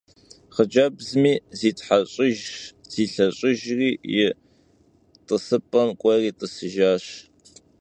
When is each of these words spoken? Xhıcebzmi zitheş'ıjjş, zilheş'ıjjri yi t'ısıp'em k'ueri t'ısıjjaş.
Xhıcebzmi 0.53 1.33
zitheş'ıjjş, 1.59 2.55
zilheş'ıjjri 2.91 3.91
yi 4.13 4.27
t'ısıp'em 5.25 5.89
k'ueri 5.99 6.31
t'ısıjjaş. 6.37 7.05